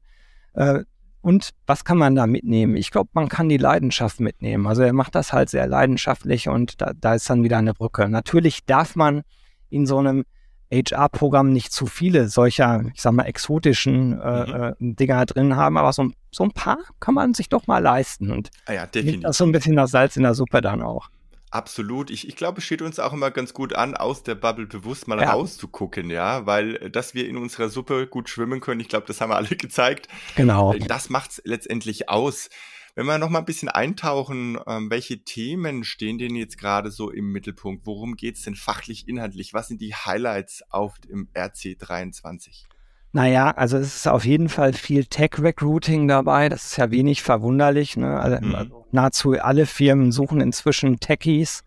Äh, 0.53 0.85
und 1.21 1.49
was 1.65 1.83
kann 1.83 1.97
man 1.97 2.15
da 2.15 2.27
mitnehmen? 2.27 2.75
Ich 2.75 2.91
glaube, 2.91 3.09
man 3.13 3.27
kann 3.27 3.49
die 3.49 3.57
Leidenschaft 3.57 4.19
mitnehmen. 4.19 4.67
Also 4.67 4.83
er 4.83 4.93
macht 4.93 5.15
das 5.15 5.33
halt 5.33 5.49
sehr 5.49 5.67
leidenschaftlich 5.67 6.47
und 6.47 6.81
da, 6.81 6.93
da 6.95 7.15
ist 7.15 7.29
dann 7.29 7.43
wieder 7.43 7.57
eine 7.57 7.73
Brücke. 7.73 8.07
Natürlich 8.07 8.65
darf 8.65 8.95
man 8.95 9.23
in 9.69 9.85
so 9.85 9.97
einem 9.97 10.23
HR-Programm 10.71 11.51
nicht 11.51 11.71
zu 11.71 11.87
viele 11.87 12.29
solcher, 12.29 12.83
ich 12.93 13.01
sag 13.01 13.13
mal, 13.13 13.23
exotischen 13.23 14.19
äh, 14.19 14.45
mhm. 14.45 14.91
äh, 14.91 14.95
Dinger 14.95 15.25
drin 15.25 15.55
haben, 15.55 15.77
aber 15.77 15.91
so, 15.93 16.09
so 16.31 16.43
ein 16.43 16.51
paar 16.51 16.77
kann 16.99 17.15
man 17.15 17.33
sich 17.33 17.49
doch 17.49 17.67
mal 17.67 17.79
leisten 17.79 18.31
und 18.31 18.49
ah 18.67 18.73
ja, 18.73 18.85
definitiv. 18.85 19.21
das 19.21 19.37
so 19.37 19.45
ein 19.45 19.51
bisschen 19.51 19.75
das 19.75 19.91
Salz 19.91 20.15
in 20.15 20.23
der 20.23 20.35
Suppe 20.35 20.61
dann 20.61 20.81
auch. 20.81 21.09
Absolut. 21.51 22.11
Ich, 22.11 22.27
ich 22.27 22.35
glaube, 22.35 22.59
es 22.59 22.65
steht 22.65 22.81
uns 22.81 22.99
auch 22.99 23.11
immer 23.11 23.31
ganz 23.31 23.53
gut 23.53 23.73
an, 23.73 23.95
aus 23.95 24.21
der 24.21 24.35
Bubble 24.35 24.67
bewusst 24.67 25.07
mal 25.07 25.19
ja. 25.19 25.31
rauszugucken, 25.31 26.09
ja, 26.11 26.45
weil 26.45 26.75
äh, 26.75 26.91
dass 26.91 27.15
wir 27.15 27.27
in 27.27 27.37
unserer 27.37 27.69
Suppe 27.69 28.07
gut 28.07 28.29
schwimmen 28.29 28.59
können, 28.59 28.79
ich 28.81 28.87
glaube, 28.87 29.07
das 29.07 29.19
haben 29.19 29.31
wir 29.31 29.35
alle 29.35 29.47
gezeigt. 29.55 30.07
Genau. 30.35 30.73
Äh, 30.73 30.79
das 30.79 31.09
macht 31.09 31.31
es 31.31 31.41
letztendlich 31.45 32.09
aus. 32.09 32.49
Wenn 32.95 33.05
wir 33.05 33.17
noch 33.17 33.29
mal 33.29 33.39
ein 33.39 33.45
bisschen 33.45 33.69
eintauchen, 33.69 34.59
ähm, 34.67 34.91
welche 34.91 35.23
Themen 35.23 35.83
stehen 35.83 36.17
denn 36.17 36.35
jetzt 36.35 36.57
gerade 36.57 36.91
so 36.91 37.09
im 37.09 37.31
Mittelpunkt? 37.31 37.85
Worum 37.85 38.15
geht 38.15 38.35
es 38.35 38.43
denn 38.43 38.55
fachlich, 38.55 39.07
inhaltlich? 39.07 39.53
Was 39.53 39.69
sind 39.69 39.81
die 39.81 39.95
Highlights 39.95 40.63
auf 40.69 40.99
dem 40.99 41.29
RC23? 41.33 42.65
Naja, 43.11 43.51
also 43.51 43.77
es 43.77 43.95
ist 43.95 44.07
auf 44.07 44.23
jeden 44.23 44.49
Fall 44.49 44.73
viel 44.73 45.05
Tech-Recruiting 45.05 46.07
dabei. 46.07 46.47
Das 46.47 46.65
ist 46.65 46.77
ja 46.77 46.91
wenig 46.91 47.23
verwunderlich. 47.23 47.97
Ne? 47.97 48.19
Also, 48.19 48.45
mhm. 48.45 48.55
also 48.55 48.85
nahezu 48.91 49.31
alle 49.31 49.65
Firmen 49.65 50.11
suchen 50.11 50.41
inzwischen 50.41 50.99
Techies, 50.99 51.63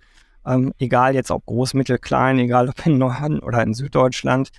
ähm, 0.47 0.73
egal 0.79 1.15
jetzt 1.15 1.33
ob 1.33 1.45
groß, 1.47 1.75
mittel, 1.75 1.99
klein, 1.99 2.39
egal 2.39 2.69
ob 2.69 2.87
in 2.87 2.99
Norden 2.99 3.41
oder 3.41 3.63
in 3.63 3.75
Süddeutschland. 3.75 4.51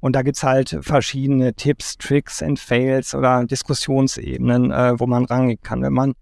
Und 0.00 0.16
da 0.16 0.22
gibt's 0.22 0.42
halt 0.42 0.78
verschiedene 0.80 1.52
Tipps, 1.52 1.98
Tricks 1.98 2.42
and 2.42 2.58
Fails 2.58 3.14
oder 3.14 3.44
Diskussionsebenen, 3.44 4.70
äh, 4.70 4.98
wo 4.98 5.06
man 5.06 5.26
rangehen 5.26 5.60
kann. 5.60 5.82
Wenn 5.82 5.92
man 5.92 6.14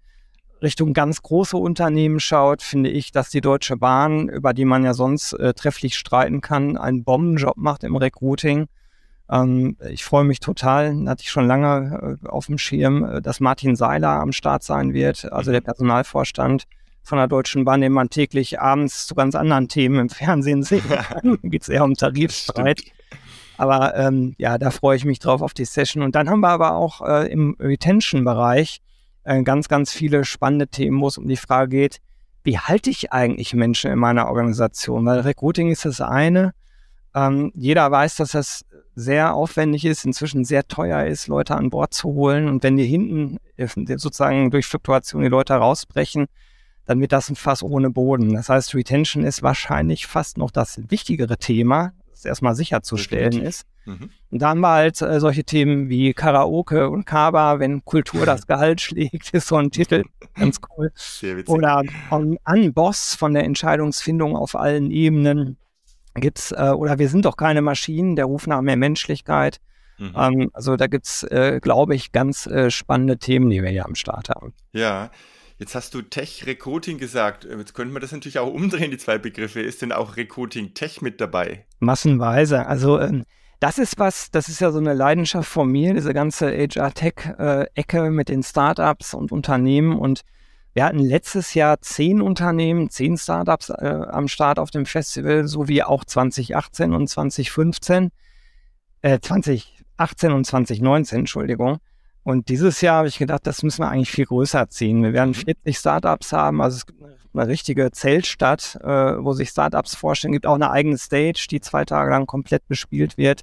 Richtung 0.61 0.91
ganz 0.91 1.21
große 1.21 1.55
Unternehmen 1.55 2.19
schaut, 2.19 2.61
finde 2.61 2.89
ich, 2.89 3.13
dass 3.13 3.29
die 3.29 3.39
Deutsche 3.39 3.77
Bahn, 3.77 4.27
über 4.27 4.53
die 4.53 4.65
man 4.65 4.83
ja 4.83 4.93
sonst 4.93 5.31
äh, 5.31 5.53
trefflich 5.53 5.97
streiten 5.97 6.41
kann, 6.41 6.75
einen 6.75 7.05
Bombenjob 7.05 7.55
macht 7.55 7.85
im 7.85 7.95
Recruiting. 7.95 8.67
Ähm, 9.29 9.77
ich 9.89 10.03
freue 10.03 10.23
mich 10.23 10.39
total, 10.39 10.95
hatte 11.07 11.23
ich 11.23 11.29
schon 11.29 11.47
lange 11.47 12.17
äh, 12.23 12.27
auf 12.27 12.47
dem 12.47 12.57
Schirm, 12.57 13.03
äh, 13.03 13.21
dass 13.21 13.39
Martin 13.39 13.75
Seiler 13.75 14.09
am 14.09 14.31
Start 14.31 14.63
sein 14.63 14.93
wird, 14.93 15.31
also 15.31 15.51
der 15.51 15.61
mhm. 15.61 15.65
Personalvorstand 15.65 16.63
von 17.03 17.17
der 17.17 17.27
Deutschen 17.27 17.65
Bahn, 17.65 17.81
den 17.81 17.91
man 17.91 18.09
täglich 18.09 18.59
abends 18.59 19.07
zu 19.07 19.15
ganz 19.15 19.35
anderen 19.35 19.67
Themen 19.67 19.99
im 19.99 20.09
Fernsehen 20.09 20.63
sehen 20.63 20.87
kann. 20.89 21.39
da 21.41 21.49
geht 21.49 21.63
es 21.63 21.69
eher 21.69 21.83
um 21.83 21.95
Tarifstreit. 21.95 22.81
Aber 23.57 23.95
ähm, 23.95 24.35
ja, 24.37 24.57
da 24.57 24.71
freue 24.71 24.95
ich 24.95 25.05
mich 25.05 25.19
drauf 25.19 25.41
auf 25.41 25.53
die 25.53 25.65
Session. 25.65 26.01
Und 26.01 26.15
dann 26.15 26.29
haben 26.29 26.39
wir 26.39 26.49
aber 26.49 26.75
auch 26.75 27.01
äh, 27.01 27.29
im 27.29 27.57
Retention-Bereich 27.59 28.79
äh, 29.25 29.43
ganz, 29.43 29.67
ganz 29.67 29.91
viele 29.91 30.23
spannende 30.23 30.67
Themen, 30.67 31.01
wo 31.01 31.07
es 31.07 31.17
um 31.17 31.27
die 31.27 31.35
Frage 31.35 31.69
geht, 31.69 31.99
wie 32.43 32.57
halte 32.57 32.89
ich 32.89 33.11
eigentlich 33.11 33.53
Menschen 33.53 33.91
in 33.91 33.99
meiner 33.99 34.27
Organisation? 34.27 35.05
Weil 35.05 35.19
Recruiting 35.19 35.71
ist 35.71 35.83
das 35.83 35.99
eine. 35.99 36.53
Ähm, 37.13 37.51
jeder 37.53 37.91
weiß, 37.91 38.15
dass 38.15 38.31
das 38.31 38.65
sehr 38.95 39.33
aufwendig 39.33 39.85
ist, 39.85 40.05
inzwischen 40.05 40.45
sehr 40.45 40.67
teuer 40.67 41.05
ist, 41.05 41.27
Leute 41.27 41.55
an 41.55 41.69
Bord 41.69 41.93
zu 41.93 42.09
holen. 42.09 42.47
Und 42.47 42.63
wenn 42.63 42.77
die 42.77 42.85
hinten 42.85 43.37
äh, 43.57 43.67
sozusagen 43.67 44.51
durch 44.51 44.65
Fluktuation 44.65 45.21
die 45.21 45.27
Leute 45.27 45.53
rausbrechen, 45.53 46.27
dann 46.85 46.99
wird 46.99 47.11
das 47.11 47.29
ein 47.29 47.35
Fass 47.35 47.61
ohne 47.61 47.91
Boden. 47.91 48.33
Das 48.33 48.49
heißt, 48.49 48.73
Retention 48.73 49.23
ist 49.23 49.43
wahrscheinlich 49.43 50.07
fast 50.07 50.37
noch 50.37 50.51
das 50.51 50.81
wichtigere 50.89 51.37
Thema, 51.37 51.93
das 52.09 52.25
erstmal 52.25 52.55
sicherzustellen 52.55 53.31
Definitiv. 53.31 53.49
ist. 53.49 53.65
Mhm. 53.85 54.09
Und 54.31 54.41
da 54.41 54.49
haben 54.49 54.59
wir 54.59 54.69
halt 54.69 55.01
äh, 55.01 55.19
solche 55.19 55.43
Themen 55.43 55.89
wie 55.89 56.13
Karaoke 56.13 56.89
und 56.89 57.05
Kaba, 57.05 57.59
wenn 57.59 57.85
Kultur 57.85 58.25
das 58.25 58.47
Gehalt 58.47 58.81
schlägt, 58.81 59.29
ist 59.31 59.47
so 59.47 59.55
ein 59.55 59.71
Titel, 59.71 60.03
ganz 60.35 60.59
cool. 60.77 60.91
Oder 61.47 61.83
an 62.43 62.73
Boss 62.73 63.15
von 63.15 63.33
der 63.33 63.43
Entscheidungsfindung 63.43 64.35
auf 64.35 64.55
allen 64.55 64.91
Ebenen 64.91 65.57
gibt's, 66.15 66.51
äh, 66.51 66.71
oder 66.75 66.99
wir 66.99 67.09
sind 67.09 67.25
doch 67.25 67.37
keine 67.37 67.61
Maschinen, 67.61 68.15
der 68.15 68.25
Ruf 68.25 68.47
nach 68.47 68.61
mehr 68.61 68.77
Menschlichkeit. 68.77 69.59
Mhm. 69.97 70.13
Ähm, 70.15 70.49
also 70.53 70.75
da 70.75 70.87
gibt's, 70.87 71.23
äh, 71.23 71.59
glaube 71.61 71.95
ich, 71.95 72.11
ganz 72.11 72.45
äh, 72.47 72.71
spannende 72.71 73.17
Themen, 73.17 73.49
die 73.49 73.61
wir 73.61 73.69
hier 73.69 73.85
am 73.85 73.95
Start 73.95 74.29
haben. 74.29 74.53
Ja, 74.73 75.11
Jetzt 75.59 75.75
hast 75.75 75.93
du 75.93 76.01
Tech-Recruiting 76.01 76.99
gesagt. 76.99 77.43
Jetzt 77.43 77.73
könnte 77.73 77.91
man 77.91 78.01
das 78.01 78.13
natürlich 78.13 78.39
auch 78.39 78.51
umdrehen, 78.51 78.91
die 78.91 78.97
zwei 78.97 79.17
Begriffe. 79.17 79.59
Ist 79.59 79.81
denn 79.81 79.91
auch 79.91 80.15
Recruiting 80.15 80.73
Tech 80.73 81.01
mit 81.01 81.19
dabei? 81.19 81.65
Massenweise. 81.79 82.65
Also 82.65 82.97
ähm, 82.97 83.25
das 83.59 83.77
ist 83.77 83.99
was, 83.99 84.31
das 84.31 84.47
ist 84.47 84.61
ja 84.61 84.71
so 84.71 84.79
eine 84.79 84.93
Leidenschaft 84.93 85.49
von 85.49 85.69
mir, 85.69 85.93
diese 85.93 86.13
ganze 86.13 86.49
HR-Tech-Ecke 86.49 87.97
äh, 87.97 88.09
mit 88.09 88.29
den 88.29 88.41
Startups 88.41 89.13
und 89.13 89.33
Unternehmen. 89.33 89.99
Und 89.99 90.21
wir 90.79 90.85
hatten 90.85 90.99
letztes 90.99 91.55
Jahr 91.55 91.81
zehn 91.81 92.21
Unternehmen, 92.21 92.89
zehn 92.89 93.17
Startups 93.17 93.67
äh, 93.69 94.05
am 94.11 94.29
Start 94.29 94.59
auf 94.59 94.71
dem 94.71 94.85
Festival, 94.85 95.45
sowie 95.45 95.83
auch 95.83 96.05
2018 96.05 96.93
und 96.93 97.09
2015, 97.09 98.11
äh, 99.01 99.19
2018 99.19 100.31
und 100.31 100.45
2019, 100.45 101.19
Entschuldigung. 101.19 101.79
Und 102.23 102.47
dieses 102.47 102.79
Jahr 102.79 102.99
habe 102.99 103.09
ich 103.09 103.17
gedacht, 103.17 103.45
das 103.45 103.61
müssen 103.61 103.81
wir 103.83 103.89
eigentlich 103.89 104.09
viel 104.09 104.23
größer 104.23 104.69
ziehen. 104.69 105.03
Wir 105.03 105.11
werden 105.11 105.33
40 105.33 105.57
mhm. 105.65 105.73
Startups 105.73 106.31
haben, 106.31 106.61
also 106.61 106.77
es 106.77 106.85
gibt 106.85 107.03
eine 107.03 107.47
richtige 107.49 107.91
Zeltstadt, 107.91 108.79
äh, 108.81 108.87
wo 109.21 109.33
sich 109.33 109.49
Startups 109.49 109.95
vorstellen. 109.95 110.31
Es 110.31 110.35
gibt 110.35 110.47
auch 110.47 110.55
eine 110.55 110.71
eigene 110.71 110.97
Stage, 110.97 111.47
die 111.51 111.59
zwei 111.59 111.83
Tage 111.83 112.09
lang 112.09 112.25
komplett 112.25 112.65
bespielt 112.69 113.17
wird. 113.17 113.41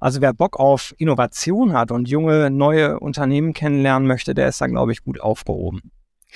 Also 0.00 0.20
wer 0.20 0.34
Bock 0.34 0.60
auf 0.60 0.94
Innovation 0.98 1.72
hat 1.72 1.90
und 1.92 2.10
junge, 2.10 2.50
neue 2.50 3.00
Unternehmen 3.00 3.54
kennenlernen 3.54 4.06
möchte, 4.06 4.34
der 4.34 4.48
ist 4.48 4.60
da, 4.60 4.66
glaube 4.66 4.92
ich, 4.92 5.02
gut 5.02 5.18
aufgehoben. 5.18 5.80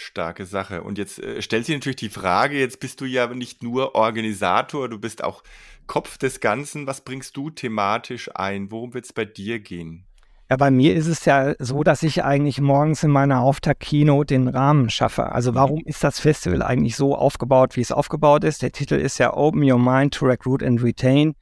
Starke 0.00 0.47
Sache. 0.47 0.83
Und 0.83 0.99
jetzt 0.99 1.19
äh, 1.19 1.43
stellt 1.43 1.67
sich 1.67 1.75
natürlich 1.75 1.97
die 1.97 2.09
Frage, 2.09 2.59
jetzt 2.59 2.81
bist 2.81 3.00
du 3.00 3.05
ja 3.05 3.26
nicht 3.28 3.62
nur 3.62 3.95
Organisator, 3.95 4.88
du 4.88 4.99
bist 4.99 5.23
auch 5.25 5.43
Kopf 5.87 6.19
des 6.19 6.40
Ganzen. 6.40 6.87
Was 6.87 7.00
bringst 7.00 7.37
du 7.37 7.50
thematisch 7.50 8.31
ein? 8.35 8.71
Worum 8.71 8.95
wird 8.95 9.07
es 9.07 9.12
bei 9.12 9.25
dir 9.25 9.59
gehen? 9.59 10.05
Ja, 10.50 10.57
bei 10.57 10.71
mir 10.71 10.95
ist 10.95 11.09
es 11.09 11.26
ja 11.26 11.55
so, 11.59 11.83
dass 11.83 12.02
ich 12.02 12.25
eigentlich 12.25 12.59
morgens 12.59 13.02
in 13.02 13.11
meiner 13.11 13.43
Auftakt-Keynote 13.43 14.33
den 14.33 14.49
Rahmen 14.49 14.88
schaffe. 14.88 15.31
Also 15.33 15.50
mhm. 15.50 15.57
warum 15.57 15.83
ist 15.85 16.02
das 16.02 16.21
Festival 16.21 16.62
eigentlich 16.62 16.97
so 16.97 17.14
aufgebaut, 17.14 17.76
wie 17.76 17.83
es 17.83 17.93
aufgebaut 17.93 18.45
ist? 18.45 18.62
Der 18.62 18.73
Titel 18.73 18.95
ist 18.95 19.19
ja 19.19 19.35
Open 19.35 19.62
Your 19.71 19.78
Mind 19.78 20.14
to 20.14 20.25
Recruit 20.25 20.62
and 20.62 20.83
Retain. 20.83 21.35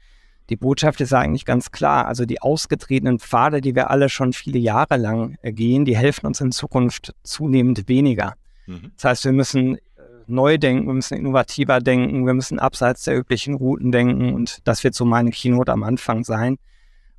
Die 0.51 0.57
Botschaft 0.57 1.01
ist 1.01 1.13
eigentlich 1.13 1.45
ganz 1.45 1.71
klar. 1.71 2.07
Also 2.07 2.25
die 2.25 2.43
ausgetretenen 2.43 3.21
Pfade, 3.21 3.61
die 3.61 3.77
wir 3.77 3.91
alle 3.91 4.09
schon 4.09 4.33
viele 4.33 4.59
Jahre 4.59 4.97
lang 4.97 5.37
äh, 5.43 5.53
gehen, 5.53 5.85
die 5.85 5.97
helfen 5.97 6.27
uns 6.27 6.41
in 6.41 6.51
Zukunft 6.51 7.15
zunehmend 7.23 7.89
weniger. 7.89 8.35
Mhm. 8.67 8.93
Das 8.97 9.05
heißt, 9.05 9.25
wir 9.25 9.33
müssen 9.33 9.77
äh, 9.77 9.81
neu 10.27 10.59
denken, 10.59 10.87
wir 10.87 10.95
müssen 10.95 11.17
innovativer 11.17 11.81
denken, 11.81 12.27
wir 12.27 12.35
müssen 12.35 12.59
abseits 12.59 13.05
der 13.05 13.17
üblichen 13.19 13.55
Routen 13.55 13.93
denken 13.93 14.35
und 14.35 14.61
das 14.65 14.85
wird 14.85 14.95
so 14.95 15.05
meine 15.05 15.31
Keynote 15.31 15.73
am 15.73 15.83
Anfang 15.83 16.25
sein. 16.25 16.59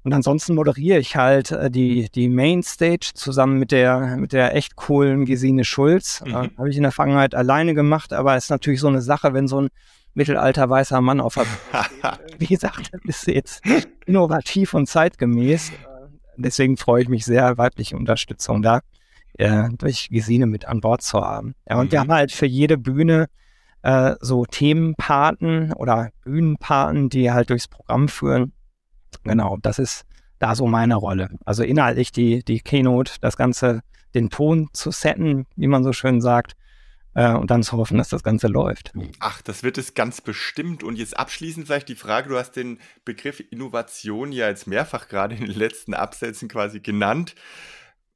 Und 0.04 0.14
ansonsten 0.14 0.56
moderiere 0.56 1.00
ich 1.00 1.18
halt 1.18 1.52
äh, 1.52 1.70
die, 1.70 2.10
die 2.10 2.30
Mainstage 2.30 3.12
zusammen 3.14 3.60
mit 3.60 3.72
der, 3.72 4.16
mit 4.18 4.32
der 4.32 4.56
echt 4.56 4.78
coolen 4.78 5.26
Gesine 5.26 5.66
Schulz. 5.66 6.24
Mhm. 6.26 6.32
Äh, 6.32 6.50
Habe 6.58 6.70
ich 6.70 6.78
in 6.78 6.84
der 6.84 6.92
Vergangenheit 6.92 7.36
alleine 7.36 7.74
gemacht, 7.74 8.14
aber 8.14 8.38
ist 8.38 8.50
natürlich 8.50 8.80
so 8.80 8.88
eine 8.88 9.02
Sache, 9.02 9.34
wenn 9.34 9.48
so 9.48 9.62
ein 9.62 9.70
mittelalter 10.14 10.70
weißer 10.70 11.02
Mann 11.02 11.20
auf 11.20 11.36
der 11.36 11.46
Wie 12.40 12.48
gesagt, 12.48 12.92
das 13.06 13.18
ist 13.18 13.28
jetzt 13.28 13.62
innovativ 14.06 14.74
und 14.74 14.88
zeitgemäß. 14.88 15.72
Deswegen 16.38 16.78
freue 16.78 17.04
ich 17.04 17.10
mich 17.10 17.26
sehr, 17.26 17.58
weibliche 17.58 17.98
Unterstützung 17.98 18.62
da 18.62 18.82
äh, 19.38 19.70
durch 19.78 20.10
Gesine 20.10 20.46
mit 20.46 20.66
an 20.66 20.82
Bord 20.82 21.02
zu 21.02 21.22
haben. 21.22 21.56
Ja, 21.70 21.80
und 21.80 21.88
mhm. 21.88 21.92
wir 21.92 22.00
haben 22.00 22.12
halt 22.12 22.32
für 22.32 22.46
jede 22.46 22.78
Bühne 22.78 23.28
äh, 23.84 24.16
so 24.20 24.46
Themenpaten 24.46 25.74
oder 25.74 26.12
Bühnenpaten, 26.24 27.10
die 27.10 27.32
halt 27.32 27.50
durchs 27.50 27.68
Programm 27.68 28.08
führen. 28.10 28.54
Genau, 29.24 29.58
das 29.62 29.80
ist 29.80 30.06
da 30.40 30.56
so 30.56 30.68
meine 30.68 30.96
Rolle. 30.96 31.30
Also 31.46 31.64
inhaltlich 31.64 32.12
die, 32.12 32.44
die 32.44 32.60
Keynote, 32.60 33.14
das 33.22 33.38
Ganze, 33.38 33.82
den 34.14 34.30
Ton 34.30 34.70
zu 34.74 34.92
setten, 34.92 35.46
wie 35.56 35.68
man 35.68 35.84
so 35.84 35.94
schön 35.94 36.22
sagt, 36.22 36.56
äh, 37.14 37.34
und 37.34 37.50
dann 37.50 37.64
zu 37.64 37.78
hoffen, 37.78 37.98
dass 37.98 38.10
das 38.10 38.24
Ganze 38.24 38.48
läuft. 38.48 38.94
Ach, 39.20 39.42
das 39.42 39.64
wird 39.64 39.78
es 39.78 39.96
ganz 39.96 40.22
bestimmt. 40.22 40.84
Und 40.84 40.98
jetzt 40.98 41.18
abschließend 41.18 41.66
vielleicht 41.66 41.90
die 41.90 41.96
Frage, 41.96 42.30
du 42.30 42.38
hast 42.38 42.52
den 42.52 42.80
Begriff 43.06 43.42
Innovation 43.52 44.32
ja 44.32 44.48
jetzt 44.48 44.68
mehrfach 44.68 45.08
gerade 45.08 45.36
in 45.36 45.46
den 45.46 45.58
letzten 45.58 45.94
Absätzen 45.94 46.48
quasi 46.48 46.80
genannt. 46.80 47.36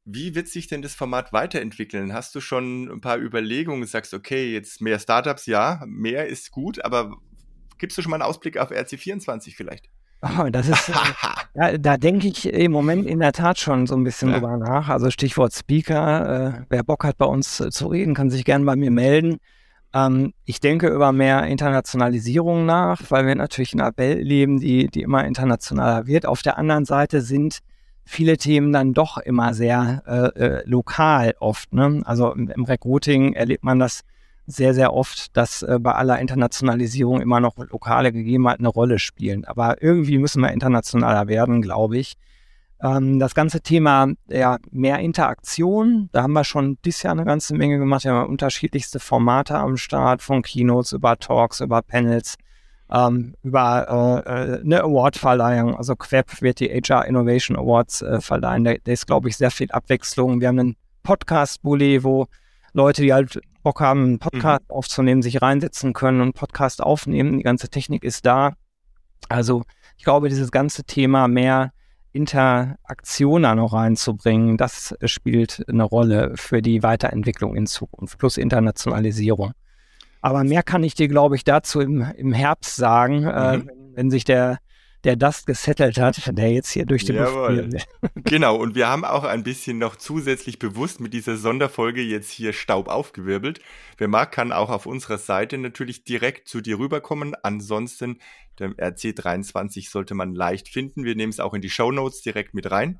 Wie 0.05 0.33
wird 0.33 0.47
sich 0.47 0.67
denn 0.67 0.81
das 0.81 0.95
Format 0.95 1.31
weiterentwickeln? 1.31 2.13
Hast 2.13 2.33
du 2.33 2.41
schon 2.41 2.89
ein 2.89 3.01
paar 3.01 3.19
Überlegungen, 3.19 3.85
sagst, 3.85 4.13
okay, 4.13 4.51
jetzt 4.51 4.81
mehr 4.81 4.99
Startups, 4.99 5.45
ja, 5.45 5.83
mehr 5.85 6.27
ist 6.27 6.51
gut, 6.51 6.83
aber 6.83 7.17
gibst 7.77 7.97
du 7.97 8.01
schon 8.01 8.09
mal 8.09 8.17
einen 8.17 8.29
Ausblick 8.29 8.57
auf 8.57 8.71
RC24 8.71 9.55
vielleicht? 9.55 9.89
Oh, 10.21 10.47
das 10.51 10.69
ist, 10.69 10.89
äh, 10.89 10.93
ja, 11.55 11.77
da 11.77 11.97
denke 11.97 12.27
ich 12.27 12.51
im 12.51 12.71
Moment 12.71 13.05
in 13.05 13.19
der 13.19 13.31
Tat 13.31 13.59
schon 13.59 13.87
so 13.87 13.95
ein 13.95 14.03
bisschen 14.03 14.29
ja. 14.29 14.39
drüber 14.39 14.57
nach. 14.57 14.89
Also 14.89 15.11
Stichwort 15.11 15.53
Speaker. 15.53 16.59
Äh, 16.59 16.65
wer 16.69 16.83
Bock 16.83 17.03
hat, 17.03 17.17
bei 17.17 17.25
uns 17.25 17.59
äh, 17.59 17.69
zu 17.69 17.87
reden, 17.87 18.13
kann 18.13 18.29
sich 18.29 18.45
gerne 18.45 18.65
bei 18.65 18.75
mir 18.75 18.91
melden. 18.91 19.37
Ähm, 19.93 20.33
ich 20.45 20.59
denke 20.59 20.87
über 20.87 21.11
mehr 21.11 21.43
Internationalisierung 21.43 22.65
nach, 22.65 23.01
weil 23.09 23.25
wir 23.25 23.35
natürlich 23.35 23.73
in 23.73 23.81
einer 23.81 23.97
Welt 23.97 24.23
leben, 24.23 24.59
die, 24.59 24.87
die 24.87 25.01
immer 25.01 25.25
internationaler 25.25 26.07
wird. 26.07 26.25
Auf 26.25 26.41
der 26.41 26.57
anderen 26.57 26.85
Seite 26.85 27.21
sind 27.21 27.59
viele 28.05 28.37
Themen 28.37 28.71
dann 28.71 28.93
doch 28.93 29.17
immer 29.17 29.53
sehr 29.53 30.03
äh, 30.05 30.39
äh, 30.39 30.63
lokal 30.65 31.35
oft. 31.39 31.73
Ne? 31.73 32.01
Also 32.05 32.33
im, 32.33 32.65
Recruiting 32.65 33.33
erlebt 33.33 33.63
man 33.63 33.79
das 33.79 34.01
sehr, 34.47 34.73
sehr 34.73 34.93
oft, 34.93 35.35
dass 35.37 35.61
äh, 35.61 35.79
bei 35.79 35.93
aller 35.93 36.19
Internationalisierung 36.19 37.21
immer 37.21 37.39
noch 37.39 37.57
lokale 37.57 38.11
Gegebenheiten 38.11 38.65
eine 38.65 38.73
Rolle 38.73 38.99
spielen. 38.99 39.45
Aber 39.45 39.81
irgendwie 39.81 40.17
müssen 40.17 40.41
wir 40.41 40.51
internationaler 40.51 41.27
werden, 41.27 41.61
glaube 41.61 41.97
ich. 41.97 42.17
Ähm, 42.81 43.19
das 43.19 43.35
ganze 43.35 43.61
Thema 43.61 44.07
ja, 44.27 44.57
mehr 44.71 44.99
Interaktion, 44.99 46.09
da 46.11 46.23
haben 46.23 46.33
wir 46.33 46.43
schon 46.43 46.77
dieses 46.83 47.03
Jahr 47.03 47.13
eine 47.13 47.25
ganze 47.25 47.55
Menge 47.55 47.77
gemacht. 47.77 48.03
Wir 48.03 48.13
haben 48.13 48.29
unterschiedlichste 48.29 48.99
Formate 48.99 49.55
am 49.57 49.77
Start, 49.77 50.21
von 50.21 50.41
Keynotes 50.41 50.91
über 50.93 51.17
Talks, 51.17 51.61
über 51.61 51.81
Panels, 51.81 52.35
ähm, 52.91 53.35
über 53.41 54.23
äh, 54.25 54.29
äh 54.29 54.61
eine 54.61 54.83
Awardverleihung. 54.83 55.75
Also 55.75 55.95
Queb 55.95 56.41
wird 56.41 56.59
die 56.59 56.69
HR 56.69 57.05
Innovation 57.05 57.57
Awards 57.57 58.01
äh, 58.01 58.21
verleihen. 58.21 58.63
Da, 58.63 58.73
da 58.83 58.91
ist, 58.91 59.07
glaube 59.07 59.29
ich, 59.29 59.37
sehr 59.37 59.51
viel 59.51 59.71
Abwechslung. 59.71 60.41
Wir 60.41 60.49
haben 60.49 60.59
einen 60.59 60.75
Podcast-Bully, 61.03 62.03
wo 62.03 62.27
Leute, 62.73 63.01
die 63.01 63.13
halt 63.13 63.41
Bock 63.63 63.79
haben, 63.79 64.03
einen 64.03 64.19
Podcast 64.19 64.63
mhm. 64.69 64.75
aufzunehmen, 64.75 65.21
sich 65.21 65.41
reinsetzen 65.41 65.93
können 65.93 66.21
und 66.21 66.33
Podcast 66.33 66.81
aufnehmen. 66.81 67.37
Die 67.37 67.43
ganze 67.43 67.69
Technik 67.69 68.03
ist 68.03 68.25
da. 68.25 68.53
Also 69.29 69.63
ich 69.97 70.03
glaube, 70.03 70.29
dieses 70.29 70.51
ganze 70.51 70.83
Thema 70.83 71.27
mehr 71.27 71.71
Interaktion 72.13 73.43
da 73.43 73.55
noch 73.55 73.73
reinzubringen, 73.73 74.57
das 74.57 74.95
spielt 75.05 75.63
eine 75.69 75.83
Rolle 75.83 76.33
für 76.35 76.61
die 76.61 76.83
Weiterentwicklung 76.83 77.55
in 77.55 77.67
Zukunft, 77.67 78.17
plus 78.17 78.37
Internationalisierung. 78.37 79.53
Aber 80.21 80.43
mehr 80.43 80.63
kann 80.63 80.83
ich 80.83 80.95
dir, 80.95 81.07
glaube 81.07 81.35
ich, 81.35 81.43
dazu 81.43 81.81
im, 81.81 82.01
im 82.15 82.33
Herbst 82.33 82.75
sagen, 82.75 83.23
äh, 83.23 83.57
mhm. 83.57 83.63
äh, 83.63 83.67
wenn, 83.67 83.95
wenn 83.95 84.11
sich 84.11 84.23
der 84.23 84.59
der 85.03 85.15
das 85.15 85.45
gesettelt 85.45 85.97
hat, 85.99 86.37
der 86.37 86.51
jetzt 86.51 86.71
hier 86.71 86.85
durch 86.85 87.05
die 87.05 87.13
Jawohl. 87.13 87.69
Genau, 88.15 88.55
und 88.55 88.75
wir 88.75 88.87
haben 88.87 89.03
auch 89.03 89.23
ein 89.23 89.43
bisschen 89.43 89.77
noch 89.77 89.95
zusätzlich 89.95 90.59
bewusst 90.59 90.99
mit 90.99 91.13
dieser 91.13 91.37
Sonderfolge 91.37 92.01
jetzt 92.01 92.31
hier 92.31 92.53
Staub 92.53 92.87
aufgewirbelt. 92.87 93.61
Wer 93.97 94.07
mag, 94.07 94.31
kann 94.31 94.51
auch 94.51 94.69
auf 94.69 94.85
unserer 94.85 95.17
Seite 95.17 95.57
natürlich 95.57 96.03
direkt 96.03 96.47
zu 96.47 96.61
dir 96.61 96.77
rüberkommen. 96.77 97.35
Ansonsten, 97.41 98.19
dem 98.59 98.73
RC23 98.75 99.89
sollte 99.89 100.13
man 100.13 100.35
leicht 100.35 100.69
finden. 100.69 101.03
Wir 101.03 101.15
nehmen 101.15 101.31
es 101.31 101.39
auch 101.39 101.53
in 101.53 101.61
die 101.61 101.69
Show 101.69 101.91
Notes 101.91 102.21
direkt 102.21 102.53
mit 102.53 102.69
rein. 102.69 102.99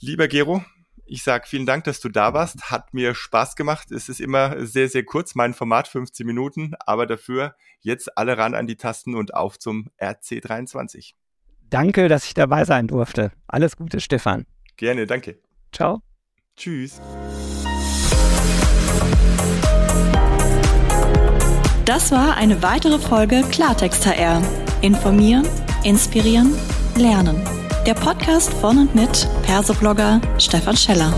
Lieber 0.00 0.26
Gero, 0.26 0.64
ich 1.12 1.24
sage 1.24 1.46
vielen 1.46 1.66
Dank, 1.66 1.84
dass 1.84 2.00
du 2.00 2.08
da 2.08 2.32
warst. 2.32 2.70
Hat 2.70 2.94
mir 2.94 3.14
Spaß 3.14 3.54
gemacht. 3.54 3.92
Es 3.92 4.08
ist 4.08 4.18
immer 4.18 4.64
sehr, 4.64 4.88
sehr 4.88 5.04
kurz, 5.04 5.34
mein 5.34 5.52
Format 5.52 5.86
15 5.86 6.26
Minuten, 6.26 6.72
aber 6.86 7.06
dafür 7.06 7.54
jetzt 7.80 8.16
alle 8.16 8.38
ran 8.38 8.54
an 8.54 8.66
die 8.66 8.76
Tasten 8.76 9.14
und 9.14 9.34
auf 9.34 9.58
zum 9.58 9.90
RC23. 10.00 11.12
Danke, 11.68 12.08
dass 12.08 12.24
ich 12.24 12.32
dabei 12.32 12.64
sein 12.64 12.86
durfte. 12.86 13.30
Alles 13.46 13.76
Gute, 13.76 14.00
Stefan. 14.00 14.46
Gerne, 14.78 15.06
danke. 15.06 15.38
Ciao. 15.70 16.00
Tschüss. 16.56 16.98
Das 21.84 22.10
war 22.10 22.38
eine 22.38 22.62
weitere 22.62 22.98
Folge 22.98 23.42
Klartext 23.50 24.06
HR. 24.06 24.40
Informieren, 24.80 25.46
inspirieren, 25.84 26.54
lernen 26.96 27.61
der 27.86 27.94
Podcast 27.94 28.52
von 28.54 28.78
und 28.78 28.94
mit 28.94 29.28
Persoblogger 29.42 30.20
Stefan 30.38 30.76
Scheller. 30.76 31.12